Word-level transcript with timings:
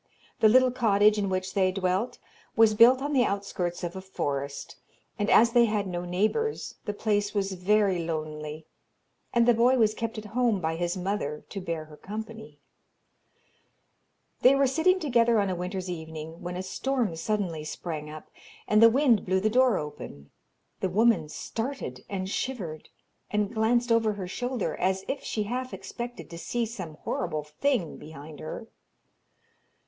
The 0.39 0.49
little 0.49 0.71
cottage 0.71 1.19
in 1.19 1.29
which 1.29 1.53
they 1.53 1.71
dwelt 1.71 2.17
was 2.55 2.73
built 2.73 3.03
on 3.03 3.13
the 3.13 3.23
outskirts 3.23 3.83
of 3.83 3.95
a 3.95 4.01
forest, 4.01 4.77
and 5.19 5.29
as 5.29 5.51
they 5.51 5.65
had 5.65 5.85
no 5.85 6.05
neighbours, 6.05 6.73
the 6.85 6.93
place 6.95 7.35
was 7.35 7.51
very 7.51 7.99
lonely, 8.03 8.65
and 9.31 9.47
the 9.47 9.53
boy 9.53 9.77
was 9.77 9.93
kept 9.93 10.17
at 10.17 10.25
home 10.33 10.59
by 10.59 10.75
his 10.75 10.97
mother 10.97 11.45
to 11.49 11.61
bear 11.61 11.85
her 11.85 11.97
company. 11.97 12.57
They 14.41 14.55
were 14.55 14.65
sitting 14.65 14.99
together 14.99 15.39
on 15.39 15.51
a 15.51 15.55
winter's 15.55 15.87
evening, 15.87 16.41
when 16.41 16.57
a 16.57 16.63
storm 16.63 17.15
suddenly 17.15 17.63
sprang 17.63 18.09
up, 18.09 18.31
and 18.67 18.81
the 18.81 18.89
wind 18.89 19.23
blew 19.23 19.39
the 19.39 19.51
door 19.51 19.77
open. 19.77 20.31
The 20.79 20.89
woman 20.89 21.29
started 21.29 22.03
and 22.09 22.27
shivered, 22.27 22.89
and 23.29 23.53
glanced 23.53 23.91
over 23.91 24.13
her 24.13 24.27
shoulder 24.27 24.75
as 24.77 25.05
if 25.07 25.21
she 25.23 25.43
half 25.43 25.75
expected 25.75 26.27
to 26.31 26.39
see 26.39 26.65
some 26.65 26.95
horrible 27.03 27.43
thing 27.43 27.97
behind 27.97 28.39
her. 28.39 28.65